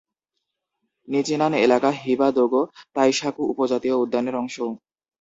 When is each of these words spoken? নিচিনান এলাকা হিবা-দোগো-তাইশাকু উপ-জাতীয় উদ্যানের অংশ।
নিচিনান 1.07 1.53
এলাকা 1.59 1.89
হিবা-দোগো-তাইশাকু 2.01 3.41
উপ-জাতীয় 3.51 3.95
উদ্যানের 3.95 4.35
অংশ। 4.35 4.55